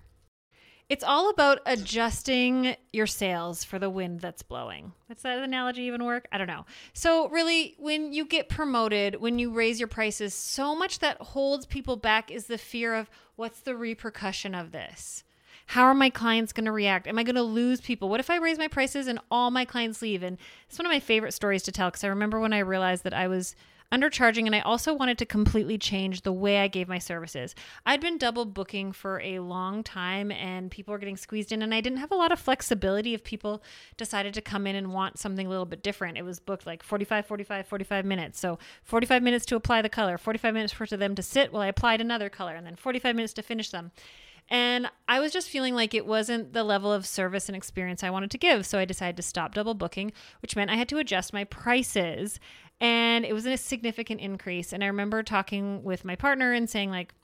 It's 0.91 1.05
all 1.05 1.31
about 1.31 1.61
adjusting 1.67 2.75
your 2.93 3.07
sails 3.07 3.63
for 3.63 3.79
the 3.79 3.89
wind 3.89 4.19
that's 4.19 4.43
blowing. 4.43 4.93
Does 5.09 5.23
that 5.23 5.39
analogy 5.39 5.83
even 5.83 6.05
work? 6.05 6.27
I 6.33 6.39
don't 6.39 6.49
know. 6.49 6.67
So, 6.95 7.29
really, 7.29 7.77
when 7.79 8.13
you 8.13 8.25
get 8.25 8.49
promoted, 8.49 9.15
when 9.21 9.39
you 9.39 9.53
raise 9.53 9.79
your 9.79 9.87
prices, 9.87 10.35
so 10.35 10.75
much 10.75 10.99
that 10.99 11.23
holds 11.23 11.65
people 11.65 11.95
back 11.95 12.33
is 12.33 12.47
the 12.47 12.59
fear 12.59 12.97
of 12.97 13.09
what's 13.37 13.61
the 13.61 13.77
repercussion 13.77 14.53
of 14.53 14.73
this? 14.73 15.23
How 15.71 15.85
are 15.85 15.95
my 15.95 16.11
clients 16.11 16.53
going 16.53 16.65
to 16.65 16.73
react? 16.73 17.07
Am 17.07 17.17
I 17.17 17.23
going 17.23 17.37
to 17.37 17.43
lose 17.45 17.81
people? 17.81 18.09
What 18.09 18.19
if 18.19 18.29
I 18.29 18.39
raise 18.39 18.59
my 18.59 18.67
prices 18.67 19.07
and 19.07 19.21
all 19.31 19.53
my 19.53 19.65
clients 19.65 20.03
leave? 20.03 20.25
And 20.25 20.37
it's 20.69 20.77
one 20.77 20.85
of 20.85 20.91
my 20.91 20.99
favorite 20.99 21.31
stories 21.31 21.63
to 21.63 21.71
tell 21.71 21.91
because 21.91 22.03
I 22.03 22.09
remember 22.09 22.41
when 22.41 22.53
I 22.53 22.59
realized 22.59 23.05
that 23.05 23.15
I 23.15 23.29
was 23.29 23.55
undercharging 23.93 24.47
and 24.47 24.57
I 24.57 24.63
also 24.63 24.93
wanted 24.93 25.17
to 25.19 25.27
completely 25.27 25.79
change 25.79 26.23
the 26.23 26.33
way 26.33 26.59
I 26.59 26.67
gave 26.67 26.89
my 26.89 26.99
services. 26.99 27.55
I'd 27.87 28.01
been 28.01 28.19
double 28.19 28.47
booking 28.47 28.91
for 28.91 29.21
a 29.21 29.39
long 29.39 29.85
time 29.85 30.33
and 30.33 30.73
people 30.73 30.91
were 30.91 30.99
getting 30.99 31.17
squeezed 31.17 31.53
in 31.53 31.63
and 31.63 31.73
I 31.73 31.81
didn't 31.81 32.01
have 32.01 32.11
a 32.11 32.17
lot 32.17 32.33
of 32.33 32.41
flexibility 32.41 33.15
if 33.15 33.23
people 33.23 33.63
decided 33.97 34.35
to 34.35 34.41
come 34.41 34.67
in 34.67 34.75
and 34.75 34.93
want 34.93 35.21
something 35.21 35.47
a 35.47 35.51
little 35.51 35.67
bit 35.67 35.85
different. 35.85 36.19
It 36.19 36.25
was 36.25 36.41
booked 36.41 36.67
like 36.67 36.83
45 36.83 37.27
45 37.27 37.69
45 37.69 38.05
minutes. 38.05 38.41
So 38.41 38.59
45 38.83 39.23
minutes 39.23 39.47
to 39.47 39.55
apply 39.55 39.83
the 39.83 39.89
color, 39.89 40.19
45 40.19 40.53
minutes 40.53 40.73
for 40.73 40.87
them 40.87 41.15
to 41.15 41.23
sit 41.23 41.53
while 41.53 41.63
I 41.63 41.69
applied 41.69 42.01
another 42.01 42.29
color 42.29 42.57
and 42.57 42.67
then 42.67 42.75
45 42.75 43.15
minutes 43.15 43.35
to 43.35 43.43
finish 43.43 43.71
them. 43.71 43.93
And 44.49 44.91
I 45.07 45.21
was 45.21 45.33
just 45.33 45.49
feeling 45.49 45.75
like 45.75 45.95
it 45.95 46.07
wasn't 46.07 46.53
the 46.53 46.65
level 46.65 46.93
of 46.93 47.07
service 47.07 47.49
and 47.49 47.57
experience 47.57 48.03
I 48.03 48.11
wanted 48.11 48.31
to 48.33 48.39
give. 48.39 48.67
So 48.67 48.79
I 48.79 48.85
decided 48.85 49.17
to 49.17 49.23
stop 49.23 49.55
double 49.55 49.75
booking, 49.75 50.13
which 50.43 50.57
meant 50.57 50.71
I 50.71 50.77
had 50.77 50.89
to 50.89 50.99
adjust 50.99 51.33
my 51.33 51.45
prices. 51.45 52.41
And 52.81 53.25
it 53.25 53.33
was 53.33 53.47
a 53.47 53.57
significant 53.57 54.21
increase. 54.21 54.73
And 54.73 54.83
I 54.83 54.89
remember 54.89 55.23
talking 55.23 55.85
with 55.85 56.05
my 56.05 56.17
partner 56.17 56.53
and 56.53 56.69
saying, 56.69 56.91
like, 56.91 57.15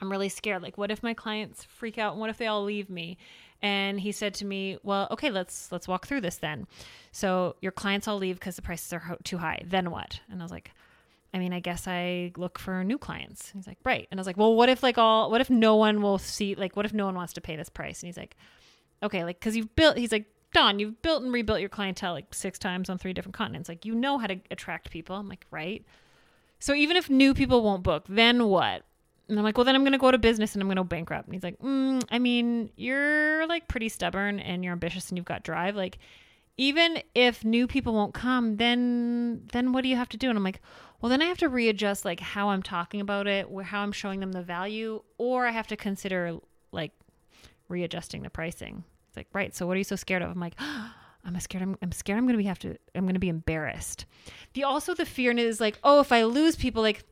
I'm 0.00 0.10
really 0.10 0.28
scared. 0.28 0.62
Like, 0.62 0.76
what 0.76 0.90
if 0.90 1.02
my 1.02 1.14
clients 1.14 1.64
freak 1.64 1.98
out? 1.98 2.12
And 2.12 2.20
what 2.20 2.30
if 2.30 2.38
they 2.38 2.46
all 2.46 2.64
leave 2.64 2.90
me? 2.90 3.16
And 3.62 3.98
he 3.98 4.12
said 4.12 4.34
to 4.34 4.44
me, 4.44 4.76
"Well, 4.82 5.08
okay, 5.10 5.30
let's 5.30 5.72
let's 5.72 5.88
walk 5.88 6.06
through 6.06 6.20
this 6.20 6.36
then. 6.36 6.66
So 7.12 7.56
your 7.62 7.72
clients 7.72 8.06
all 8.06 8.18
leave 8.18 8.38
because 8.38 8.56
the 8.56 8.62
prices 8.62 8.92
are 8.92 9.16
too 9.24 9.38
high. 9.38 9.62
Then 9.64 9.90
what?" 9.90 10.20
And 10.30 10.42
I 10.42 10.44
was 10.44 10.52
like, 10.52 10.72
I 11.36 11.38
mean, 11.38 11.52
I 11.52 11.60
guess 11.60 11.86
I 11.86 12.32
look 12.38 12.58
for 12.58 12.82
new 12.82 12.96
clients. 12.96 13.50
He's 13.50 13.66
like, 13.66 13.76
right. 13.84 14.08
And 14.10 14.18
I 14.18 14.20
was 14.20 14.26
like, 14.26 14.38
well, 14.38 14.54
what 14.54 14.70
if 14.70 14.82
like 14.82 14.96
all, 14.96 15.30
what 15.30 15.42
if 15.42 15.50
no 15.50 15.76
one 15.76 16.00
will 16.00 16.16
see, 16.16 16.54
like, 16.54 16.76
what 16.76 16.86
if 16.86 16.94
no 16.94 17.04
one 17.04 17.14
wants 17.14 17.34
to 17.34 17.42
pay 17.42 17.56
this 17.56 17.68
price? 17.68 18.00
And 18.00 18.08
he's 18.08 18.16
like, 18.16 18.36
okay, 19.02 19.22
like, 19.22 19.38
cause 19.38 19.54
you've 19.54 19.76
built, 19.76 19.98
he's 19.98 20.12
like, 20.12 20.24
Dawn, 20.54 20.78
you've 20.78 21.02
built 21.02 21.22
and 21.22 21.30
rebuilt 21.34 21.60
your 21.60 21.68
clientele 21.68 22.14
like 22.14 22.32
six 22.32 22.58
times 22.58 22.88
on 22.88 22.96
three 22.96 23.12
different 23.12 23.34
continents. 23.34 23.68
Like, 23.68 23.84
you 23.84 23.94
know 23.94 24.16
how 24.16 24.28
to 24.28 24.40
attract 24.50 24.90
people. 24.90 25.14
I'm 25.14 25.28
like, 25.28 25.44
right. 25.50 25.84
So 26.58 26.72
even 26.72 26.96
if 26.96 27.10
new 27.10 27.34
people 27.34 27.62
won't 27.62 27.82
book, 27.82 28.06
then 28.08 28.46
what? 28.46 28.84
And 29.28 29.38
I'm 29.38 29.44
like, 29.44 29.58
well, 29.58 29.66
then 29.66 29.74
I'm 29.74 29.82
going 29.82 29.92
to 29.92 29.98
go 29.98 30.10
to 30.10 30.16
business 30.16 30.54
and 30.54 30.62
I'm 30.62 30.68
going 30.68 30.76
to 30.76 30.84
bankrupt. 30.84 31.26
And 31.26 31.34
he's 31.34 31.42
like, 31.42 31.58
mm, 31.58 32.02
I 32.10 32.18
mean, 32.18 32.70
you're 32.76 33.46
like 33.46 33.68
pretty 33.68 33.90
stubborn 33.90 34.40
and 34.40 34.64
you're 34.64 34.72
ambitious 34.72 35.10
and 35.10 35.18
you've 35.18 35.26
got 35.26 35.42
drive. 35.42 35.76
Like, 35.76 35.98
even 36.56 37.02
if 37.14 37.44
new 37.44 37.66
people 37.66 37.92
won't 37.92 38.14
come, 38.14 38.56
then 38.56 39.42
then 39.52 39.72
what 39.72 39.82
do 39.82 39.88
you 39.88 39.96
have 39.96 40.08
to 40.10 40.16
do? 40.16 40.28
And 40.28 40.38
I'm 40.38 40.44
like, 40.44 40.62
well, 41.00 41.10
then 41.10 41.22
I 41.22 41.26
have 41.26 41.38
to 41.38 41.48
readjust 41.48 42.04
like 42.04 42.20
how 42.20 42.50
I'm 42.50 42.62
talking 42.62 43.00
about 43.00 43.26
it, 43.26 43.48
how 43.64 43.80
I'm 43.80 43.92
showing 43.92 44.20
them 44.20 44.32
the 44.32 44.42
value, 44.42 45.02
or 45.18 45.46
I 45.46 45.50
have 45.50 45.66
to 45.68 45.76
consider 45.76 46.38
like 46.72 46.92
readjusting 47.68 48.22
the 48.22 48.30
pricing. 48.30 48.84
It's 49.08 49.16
like, 49.16 49.28
right. 49.32 49.54
So 49.54 49.66
what 49.66 49.74
are 49.74 49.78
you 49.78 49.84
so 49.84 49.96
scared 49.96 50.22
of? 50.22 50.30
I'm 50.30 50.40
like, 50.40 50.54
oh, 50.58 50.92
I'm 51.24 51.38
scared. 51.40 51.62
I'm, 51.62 51.76
I'm 51.82 51.92
scared. 51.92 52.18
I'm 52.18 52.28
to 52.28 52.36
be 52.36 52.44
have 52.44 52.58
to. 52.60 52.76
I'm 52.94 53.08
to 53.08 53.18
be 53.18 53.28
embarrassed. 53.28 54.06
The 54.54 54.62
also 54.62 54.94
the 54.94 55.04
fear 55.04 55.32
is 55.32 55.60
like, 55.60 55.78
oh, 55.82 56.00
if 56.00 56.12
I 56.12 56.22
lose 56.22 56.54
people, 56.54 56.82
like 56.82 57.04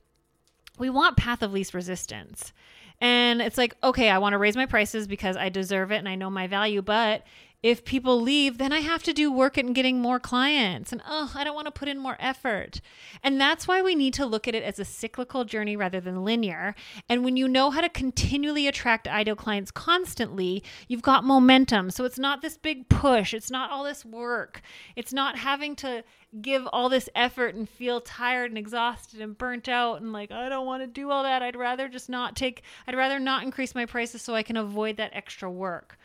we 0.79 0.89
want 0.89 1.17
path 1.17 1.43
of 1.43 1.53
least 1.53 1.75
resistance. 1.75 2.53
And 3.01 3.43
it's 3.43 3.59
like, 3.59 3.75
okay, 3.83 4.09
I 4.09 4.19
want 4.19 4.35
to 4.35 4.39
raise 4.39 4.57
my 4.57 4.67
prices 4.67 5.07
because 5.09 5.37
I 5.37 5.49
deserve 5.49 5.91
it 5.91 5.97
and 5.97 6.09
I 6.09 6.15
know 6.15 6.31
my 6.31 6.47
value. 6.47 6.81
But 6.81 7.25
if 7.65 7.83
people 7.83 8.21
leave, 8.21 8.59
then 8.59 8.75
I 8.75 8.81
have 8.81 9.03
to 9.05 9.15
do 9.15 9.33
work 9.33 9.57
at 9.57 9.73
getting 9.73 9.99
more 9.99 10.21
clients. 10.21 10.93
And 10.93 11.01
oh, 11.09 11.33
I 11.35 11.45
don't 11.45 11.55
want 11.55 11.65
to 11.65 11.71
put 11.71 11.89
in 11.89 11.97
more 11.99 12.19
effort. 12.21 12.83
And 13.23 13.41
that's 13.41 13.67
why 13.67 13.81
we 13.81 13.95
need 13.95 14.13
to 14.15 14.27
look 14.27 14.47
at 14.47 14.55
it 14.55 14.63
as 14.63 14.79
a 14.79 14.85
cyclical 14.85 15.47
journey 15.47 15.75
rather 15.75 15.99
than 15.99 16.27
linear. 16.27 16.75
And 17.09 17.25
when 17.25 17.39
you 17.39 17.49
know 17.49 17.71
how 17.71 17.81
to 17.81 17.89
continually 17.89 18.69
attract 18.69 19.09
ideal 19.09 19.35
clients 19.35 19.71
constantly, 19.71 20.63
you've 20.89 21.01
got 21.01 21.25
momentum. 21.25 21.89
So 21.89 22.05
it's 22.05 22.19
not 22.19 22.43
this 22.43 22.59
big 22.59 22.91
push, 22.91 23.33
it's 23.33 23.51
not 23.51 23.71
all 23.71 23.83
this 23.83 24.05
work, 24.05 24.61
it's 24.95 25.15
not 25.15 25.39
having 25.39 25.75
to 25.77 26.05
give 26.43 26.67
all 26.71 26.91
this 26.91 27.09
effort 27.15 27.55
and 27.55 27.67
feel 27.67 28.03
tired 28.03 28.51
and 28.51 28.59
exhausted 28.59 29.23
and 29.23 29.39
burnt 29.39 29.71
out 29.71 30.03
and 30.03 30.13
like 30.13 30.33
I 30.33 30.51
don't 30.51 30.67
want 30.67 30.83
to 30.83 30.87
do 30.87 31.11
all 31.11 31.23
that. 31.23 31.43
I'd 31.43 31.57
rather 31.57 31.89
just 31.89 32.11
not 32.11 32.37
take 32.37 32.63
I'd 32.87 32.95
rather 32.95 33.19
not 33.19 33.43
increase 33.43 33.75
my 33.75 33.87
prices 33.87 34.21
so 34.21 34.35
I 34.35 34.43
can 34.43 34.59
avoid 34.59 34.99
that 34.99 35.13
extra 35.15 35.51
work 35.51 35.97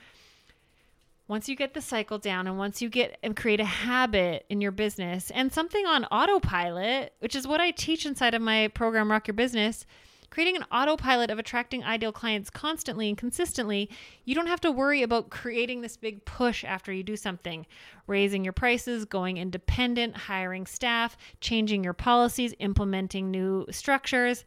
once 1.29 1.47
you 1.47 1.55
get 1.55 1.75
the 1.75 1.81
cycle 1.81 2.17
down 2.17 2.47
and 2.47 2.57
once 2.57 2.81
you 2.81 2.89
get 2.89 3.17
and 3.21 3.37
create 3.37 3.59
a 3.59 3.65
habit 3.65 4.45
in 4.49 4.59
your 4.59 4.71
business 4.71 5.29
and 5.29 5.53
something 5.53 5.85
on 5.85 6.03
autopilot, 6.05 7.13
which 7.19 7.35
is 7.35 7.47
what 7.47 7.61
I 7.61 7.69
teach 7.69 8.03
inside 8.03 8.33
of 8.33 8.41
my 8.41 8.67
program 8.69 9.11
Rock 9.11 9.27
Your 9.27 9.35
Business, 9.35 9.85
creating 10.31 10.55
an 10.55 10.65
autopilot 10.71 11.29
of 11.29 11.37
attracting 11.37 11.83
ideal 11.83 12.11
clients 12.11 12.49
constantly 12.49 13.09
and 13.09 13.17
consistently, 13.17 13.91
you 14.25 14.33
don't 14.33 14.47
have 14.47 14.61
to 14.61 14.71
worry 14.71 15.03
about 15.03 15.29
creating 15.29 15.81
this 15.81 15.97
big 15.97 16.25
push 16.25 16.63
after 16.63 16.91
you 16.91 17.03
do 17.03 17.15
something, 17.15 17.67
raising 18.07 18.43
your 18.43 18.53
prices, 18.53 19.05
going 19.05 19.37
independent, 19.37 20.17
hiring 20.17 20.65
staff, 20.65 21.15
changing 21.41 21.83
your 21.83 21.93
policies, 21.93 22.55
implementing 22.57 23.29
new 23.29 23.67
structures. 23.69 24.45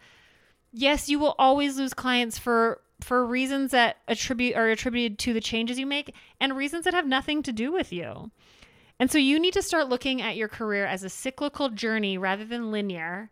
Yes, 0.72 1.08
you 1.08 1.20
will 1.20 1.36
always 1.38 1.78
lose 1.78 1.94
clients 1.94 2.38
for 2.38 2.80
for 3.02 3.26
reasons 3.26 3.70
that 3.72 3.98
attribute 4.08 4.56
are 4.56 4.68
attributed 4.68 5.18
to 5.20 5.32
the 5.32 5.40
changes 5.40 5.78
you 5.78 5.86
make 5.86 6.14
and 6.40 6.56
reasons 6.56 6.84
that 6.84 6.94
have 6.94 7.06
nothing 7.06 7.42
to 7.42 7.52
do 7.52 7.72
with 7.72 7.92
you. 7.92 8.30
And 8.98 9.10
so 9.10 9.18
you 9.18 9.40
need 9.40 9.54
to 9.54 9.62
start 9.62 9.88
looking 9.88 10.22
at 10.22 10.36
your 10.36 10.48
career 10.48 10.86
as 10.86 11.02
a 11.02 11.08
cyclical 11.08 11.70
journey 11.70 12.16
rather 12.16 12.44
than 12.44 12.70
linear 12.70 13.30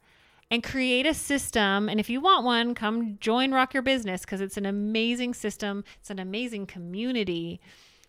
and 0.50 0.64
create 0.64 1.06
a 1.06 1.14
system. 1.14 1.88
And 1.88 2.00
if 2.00 2.10
you 2.10 2.20
want 2.20 2.44
one, 2.44 2.74
come 2.74 3.18
join 3.20 3.52
Rock 3.52 3.72
Your 3.72 3.82
Business 3.82 4.22
because 4.22 4.40
it's 4.40 4.56
an 4.56 4.66
amazing 4.66 5.34
system. 5.34 5.84
It's 6.00 6.10
an 6.10 6.18
amazing 6.18 6.66
community, 6.66 7.60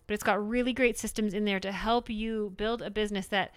but 0.06 0.14
it's 0.14 0.24
got 0.24 0.46
really 0.46 0.72
great 0.72 0.98
systems 0.98 1.34
in 1.34 1.44
there 1.44 1.60
to 1.60 1.70
help 1.70 2.10
you 2.10 2.52
build 2.56 2.82
a 2.82 2.90
business 2.90 3.28
that 3.28 3.52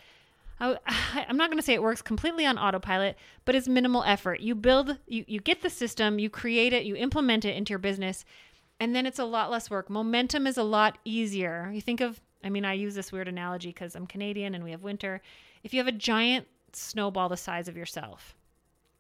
I, 0.60 0.78
am 1.30 1.38
not 1.38 1.50
going 1.50 1.58
to 1.58 1.64
say 1.64 1.74
it 1.74 1.82
works 1.82 2.02
completely 2.02 2.46
on 2.46 2.58
autopilot, 2.58 3.18
but 3.44 3.56
it's 3.56 3.68
minimal 3.68 4.04
effort. 4.04 4.40
You 4.40 4.56
build, 4.56 4.98
you, 5.08 5.26
you 5.28 5.40
get 5.40 5.62
the 5.62 5.70
system, 5.70 6.20
you 6.20 6.30
create 6.30 6.74
it, 6.74 6.86
you 6.86 6.96
implement 6.96 7.46
it 7.46 7.56
into 7.56 7.72
your 7.72 7.80
business, 7.80 8.26
and 8.80 8.96
then 8.96 9.06
it's 9.06 9.20
a 9.20 9.26
lot 9.26 9.52
less 9.52 9.70
work. 9.70 9.90
Momentum 9.90 10.48
is 10.48 10.58
a 10.58 10.64
lot 10.64 10.98
easier. 11.06 11.72
You 11.74 11.82
think 11.82 12.02
of, 12.02 12.22
I 12.44 12.50
mean, 12.50 12.66
I 12.66 12.74
use 12.74 12.96
this 12.96 13.12
weird 13.12 13.28
analogy 13.28 13.70
because 13.70 13.96
I'm 13.96 14.08
Canadian 14.08 14.56
and 14.56 14.64
we 14.64 14.72
have 14.72 14.84
winter. 14.84 15.22
If 15.64 15.74
you 15.74 15.80
have 15.80 15.88
a 15.88 15.94
giant 15.94 16.48
snowball 16.74 17.30
the 17.30 17.38
size 17.38 17.68
of 17.68 17.78
yourself 17.78 18.36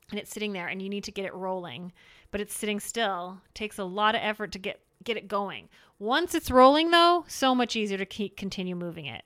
and 0.10 0.20
it's 0.20 0.32
sitting 0.32 0.54
there 0.54 0.68
and 0.68 0.82
you 0.82 0.90
need 0.90 1.04
to 1.04 1.12
get 1.12 1.26
it 1.26 1.34
rolling, 1.34 1.92
but 2.32 2.40
it's 2.42 2.54
sitting 2.54 2.80
still, 2.80 3.40
takes 3.54 3.78
a 3.78 3.84
lot 3.84 4.16
of 4.16 4.22
effort 4.24 4.52
to 4.54 4.60
get 4.60 4.82
get 5.04 5.18
it 5.18 5.28
going. 5.28 5.70
Once 6.00 6.34
it's 6.34 6.50
rolling 6.50 6.90
though, 6.90 7.26
so 7.28 7.54
much 7.54 7.76
easier 7.76 7.98
to 7.98 8.06
keep 8.06 8.38
continue 8.38 8.76
moving 8.76 9.06
it. 9.06 9.24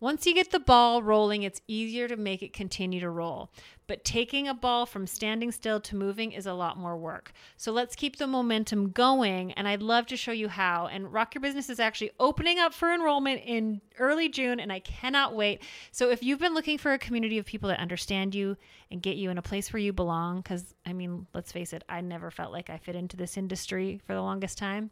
Once 0.00 0.26
you 0.26 0.34
get 0.34 0.52
the 0.52 0.60
ball 0.60 1.02
rolling, 1.02 1.42
it's 1.42 1.60
easier 1.66 2.06
to 2.06 2.16
make 2.16 2.40
it 2.42 2.52
continue 2.52 3.00
to 3.00 3.10
roll. 3.10 3.50
But 3.88 4.04
taking 4.04 4.46
a 4.46 4.54
ball 4.54 4.86
from 4.86 5.06
standing 5.06 5.50
still 5.50 5.80
to 5.80 5.96
moving 5.96 6.30
is 6.32 6.46
a 6.46 6.52
lot 6.52 6.76
more 6.76 6.96
work. 6.96 7.32
So 7.56 7.72
let's 7.72 7.96
keep 7.96 8.16
the 8.16 8.26
momentum 8.26 8.90
going. 8.90 9.52
And 9.52 9.66
I'd 9.66 9.82
love 9.82 10.06
to 10.08 10.16
show 10.16 10.30
you 10.30 10.48
how. 10.48 10.86
And 10.86 11.12
Rock 11.12 11.34
Your 11.34 11.40
Business 11.40 11.70
is 11.70 11.80
actually 11.80 12.10
opening 12.20 12.58
up 12.58 12.74
for 12.74 12.92
enrollment 12.92 13.42
in 13.44 13.80
early 13.98 14.28
June, 14.28 14.60
and 14.60 14.70
I 14.70 14.80
cannot 14.80 15.34
wait. 15.34 15.62
So 15.90 16.10
if 16.10 16.22
you've 16.22 16.38
been 16.38 16.54
looking 16.54 16.78
for 16.78 16.92
a 16.92 16.98
community 16.98 17.38
of 17.38 17.46
people 17.46 17.70
that 17.70 17.80
understand 17.80 18.34
you 18.34 18.56
and 18.90 19.02
get 19.02 19.16
you 19.16 19.30
in 19.30 19.38
a 19.38 19.42
place 19.42 19.72
where 19.72 19.80
you 19.80 19.92
belong, 19.92 20.42
because 20.42 20.74
I 20.86 20.92
mean, 20.92 21.26
let's 21.34 21.50
face 21.50 21.72
it, 21.72 21.82
I 21.88 22.02
never 22.02 22.30
felt 22.30 22.52
like 22.52 22.70
I 22.70 22.76
fit 22.76 22.94
into 22.94 23.16
this 23.16 23.36
industry 23.36 24.00
for 24.06 24.14
the 24.14 24.22
longest 24.22 24.58
time 24.58 24.90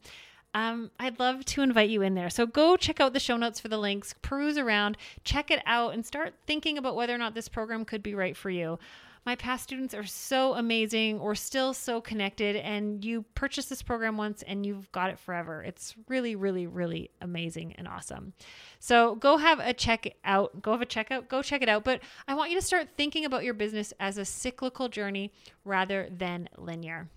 um, 0.56 0.90
I'd 0.98 1.18
love 1.20 1.44
to 1.44 1.60
invite 1.60 1.90
you 1.90 2.00
in 2.00 2.14
there. 2.14 2.30
So 2.30 2.46
go 2.46 2.78
check 2.78 2.98
out 2.98 3.12
the 3.12 3.20
show 3.20 3.36
notes 3.36 3.60
for 3.60 3.68
the 3.68 3.76
links, 3.76 4.14
peruse 4.22 4.56
around, 4.56 4.96
check 5.22 5.50
it 5.50 5.60
out, 5.66 5.92
and 5.92 6.04
start 6.04 6.32
thinking 6.46 6.78
about 6.78 6.96
whether 6.96 7.14
or 7.14 7.18
not 7.18 7.34
this 7.34 7.46
program 7.46 7.84
could 7.84 8.02
be 8.02 8.14
right 8.14 8.34
for 8.34 8.48
you. 8.48 8.78
My 9.26 9.36
past 9.36 9.64
students 9.64 9.92
are 9.92 10.06
so 10.06 10.54
amazing. 10.54 11.18
We're 11.18 11.34
still 11.34 11.74
so 11.74 12.00
connected, 12.00 12.56
and 12.56 13.04
you 13.04 13.26
purchase 13.34 13.66
this 13.66 13.82
program 13.82 14.16
once 14.16 14.42
and 14.44 14.64
you've 14.64 14.90
got 14.92 15.10
it 15.10 15.18
forever. 15.18 15.62
It's 15.62 15.94
really, 16.08 16.36
really, 16.36 16.66
really 16.66 17.10
amazing 17.20 17.74
and 17.76 17.86
awesome. 17.86 18.32
So 18.78 19.16
go 19.16 19.36
have 19.36 19.58
a 19.58 19.74
check 19.74 20.14
out. 20.24 20.62
Go 20.62 20.72
have 20.72 20.80
a 20.80 20.86
checkout. 20.86 21.28
Go 21.28 21.42
check 21.42 21.60
it 21.60 21.68
out. 21.68 21.84
But 21.84 22.00
I 22.26 22.34
want 22.34 22.50
you 22.50 22.58
to 22.58 22.64
start 22.64 22.88
thinking 22.96 23.26
about 23.26 23.44
your 23.44 23.52
business 23.52 23.92
as 24.00 24.16
a 24.16 24.24
cyclical 24.24 24.88
journey 24.88 25.32
rather 25.66 26.08
than 26.10 26.48
linear. 26.56 27.10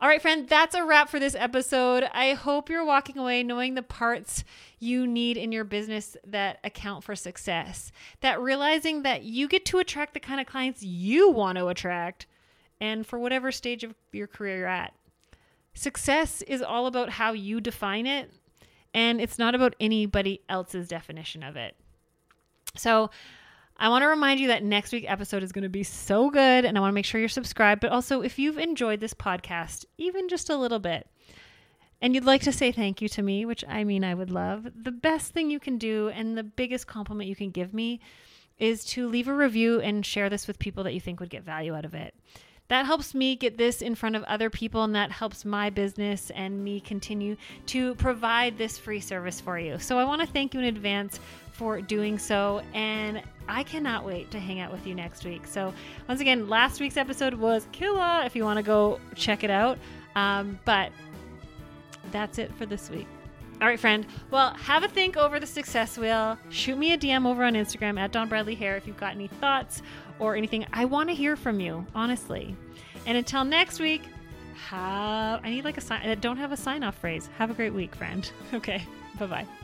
All 0.00 0.08
right, 0.08 0.20
friend, 0.20 0.48
that's 0.48 0.74
a 0.74 0.84
wrap 0.84 1.08
for 1.08 1.20
this 1.20 1.36
episode. 1.36 2.04
I 2.12 2.32
hope 2.32 2.68
you're 2.68 2.84
walking 2.84 3.16
away 3.16 3.44
knowing 3.44 3.74
the 3.74 3.82
parts 3.82 4.42
you 4.80 5.06
need 5.06 5.36
in 5.36 5.52
your 5.52 5.62
business 5.62 6.16
that 6.26 6.58
account 6.64 7.04
for 7.04 7.14
success. 7.14 7.92
That 8.20 8.40
realizing 8.40 9.02
that 9.02 9.22
you 9.22 9.46
get 9.46 9.64
to 9.66 9.78
attract 9.78 10.12
the 10.12 10.20
kind 10.20 10.40
of 10.40 10.46
clients 10.46 10.82
you 10.82 11.30
want 11.30 11.58
to 11.58 11.68
attract 11.68 12.26
and 12.80 13.06
for 13.06 13.20
whatever 13.20 13.52
stage 13.52 13.84
of 13.84 13.94
your 14.10 14.26
career 14.26 14.58
you're 14.58 14.66
at. 14.66 14.94
Success 15.74 16.42
is 16.42 16.60
all 16.60 16.86
about 16.86 17.10
how 17.10 17.32
you 17.32 17.60
define 17.60 18.06
it, 18.06 18.32
and 18.92 19.20
it's 19.20 19.38
not 19.38 19.54
about 19.54 19.76
anybody 19.78 20.40
else's 20.48 20.88
definition 20.88 21.42
of 21.44 21.56
it. 21.56 21.76
So, 22.76 23.10
I 23.76 23.88
want 23.88 24.02
to 24.02 24.08
remind 24.08 24.40
you 24.40 24.48
that 24.48 24.62
next 24.62 24.92
week's 24.92 25.08
episode 25.08 25.42
is 25.42 25.52
going 25.52 25.64
to 25.64 25.68
be 25.68 25.82
so 25.82 26.30
good, 26.30 26.64
and 26.64 26.76
I 26.76 26.80
want 26.80 26.90
to 26.92 26.94
make 26.94 27.04
sure 27.04 27.18
you're 27.18 27.28
subscribed. 27.28 27.80
But 27.80 27.90
also, 27.90 28.20
if 28.20 28.38
you've 28.38 28.58
enjoyed 28.58 29.00
this 29.00 29.14
podcast, 29.14 29.84
even 29.98 30.28
just 30.28 30.48
a 30.48 30.56
little 30.56 30.78
bit, 30.78 31.08
and 32.00 32.14
you'd 32.14 32.24
like 32.24 32.42
to 32.42 32.52
say 32.52 32.70
thank 32.70 33.02
you 33.02 33.08
to 33.08 33.22
me, 33.22 33.44
which 33.44 33.64
I 33.66 33.82
mean 33.82 34.04
I 34.04 34.14
would 34.14 34.30
love, 34.30 34.68
the 34.76 34.92
best 34.92 35.32
thing 35.32 35.50
you 35.50 35.58
can 35.58 35.78
do 35.78 36.08
and 36.14 36.36
the 36.36 36.42
biggest 36.42 36.86
compliment 36.86 37.28
you 37.28 37.36
can 37.36 37.50
give 37.50 37.74
me 37.74 38.00
is 38.58 38.84
to 38.84 39.08
leave 39.08 39.26
a 39.26 39.34
review 39.34 39.80
and 39.80 40.06
share 40.06 40.30
this 40.30 40.46
with 40.46 40.58
people 40.58 40.84
that 40.84 40.94
you 40.94 41.00
think 41.00 41.18
would 41.18 41.30
get 41.30 41.42
value 41.42 41.74
out 41.74 41.84
of 41.84 41.94
it. 41.94 42.14
That 42.68 42.86
helps 42.86 43.14
me 43.14 43.36
get 43.36 43.58
this 43.58 43.82
in 43.82 43.94
front 43.94 44.16
of 44.16 44.22
other 44.24 44.48
people, 44.48 44.84
and 44.84 44.94
that 44.94 45.10
helps 45.10 45.44
my 45.44 45.68
business 45.68 46.30
and 46.30 46.64
me 46.64 46.80
continue 46.80 47.36
to 47.66 47.94
provide 47.96 48.56
this 48.56 48.78
free 48.78 49.00
service 49.00 49.40
for 49.40 49.58
you. 49.58 49.78
So 49.78 49.98
I 49.98 50.04
want 50.04 50.22
to 50.22 50.26
thank 50.26 50.54
you 50.54 50.60
in 50.60 50.66
advance 50.66 51.20
for 51.54 51.80
doing 51.80 52.18
so. 52.18 52.60
And 52.74 53.22
I 53.48 53.62
cannot 53.62 54.04
wait 54.04 54.30
to 54.32 54.38
hang 54.38 54.60
out 54.60 54.70
with 54.72 54.86
you 54.86 54.94
next 54.94 55.24
week. 55.24 55.46
So, 55.46 55.72
once 56.08 56.20
again, 56.20 56.48
last 56.48 56.80
week's 56.80 56.96
episode 56.96 57.34
was 57.34 57.66
killer 57.72 58.22
if 58.24 58.36
you 58.36 58.44
want 58.44 58.58
to 58.58 58.62
go 58.62 59.00
check 59.14 59.44
it 59.44 59.50
out. 59.50 59.78
Um, 60.16 60.58
but 60.64 60.92
that's 62.10 62.38
it 62.38 62.52
for 62.54 62.66
this 62.66 62.90
week. 62.90 63.06
All 63.60 63.68
right, 63.68 63.78
friend. 63.78 64.04
Well, 64.30 64.50
have 64.54 64.82
a 64.82 64.88
think 64.88 65.16
over 65.16 65.38
the 65.38 65.46
success 65.46 65.96
wheel. 65.96 66.36
Shoot 66.50 66.76
me 66.76 66.92
a 66.92 66.98
DM 66.98 67.26
over 67.26 67.44
on 67.44 67.54
Instagram 67.54 67.98
at 67.98 68.12
Dawn 68.12 68.28
Bradley 68.28 68.54
Hair 68.54 68.76
if 68.76 68.86
you've 68.86 68.96
got 68.98 69.12
any 69.12 69.28
thoughts 69.28 69.80
or 70.18 70.34
anything. 70.36 70.66
I 70.72 70.84
want 70.84 71.08
to 71.08 71.14
hear 71.14 71.36
from 71.36 71.60
you, 71.60 71.86
honestly. 71.94 72.56
And 73.06 73.16
until 73.16 73.44
next 73.44 73.80
week, 73.80 74.02
have 74.68 75.40
I 75.44 75.50
need 75.50 75.64
like 75.64 75.78
a 75.78 75.80
sign. 75.80 76.08
I 76.08 76.14
don't 76.14 76.36
have 76.36 76.52
a 76.52 76.56
sign 76.56 76.82
off 76.82 76.96
phrase. 76.98 77.28
Have 77.38 77.50
a 77.50 77.54
great 77.54 77.74
week, 77.74 77.94
friend. 77.94 78.28
Okay. 78.54 78.82
Bye 79.18 79.26
bye. 79.26 79.63